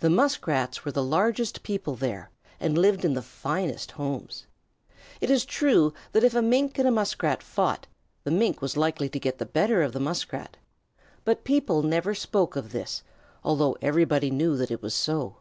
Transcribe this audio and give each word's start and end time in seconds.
The 0.00 0.10
Muskrats 0.10 0.84
were 0.84 0.92
the 0.92 1.02
largest 1.02 1.62
people 1.62 1.94
there, 1.96 2.28
and 2.60 2.76
lived 2.76 3.02
in 3.02 3.14
the 3.14 3.22
finest 3.22 3.92
homes. 3.92 4.44
It 5.22 5.30
is 5.30 5.46
true 5.46 5.94
that 6.12 6.22
if 6.22 6.34
a 6.34 6.42
Mink 6.42 6.78
and 6.78 6.86
a 6.86 6.90
Muskrat 6.90 7.42
fought, 7.42 7.86
the 8.24 8.30
Mink 8.30 8.60
was 8.60 8.76
likely 8.76 9.08
to 9.08 9.18
get 9.18 9.38
the 9.38 9.46
better 9.46 9.80
of 9.82 9.94
the 9.94 10.00
Muskrat, 10.00 10.58
but 11.24 11.44
people 11.44 11.82
never 11.82 12.14
spoke 12.14 12.56
of 12.56 12.72
this, 12.72 13.02
although 13.42 13.78
everybody 13.80 14.30
knew 14.30 14.54
that 14.58 14.70
it 14.70 14.82
was 14.82 14.92
so. 14.92 15.36